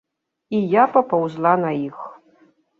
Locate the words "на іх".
1.67-2.03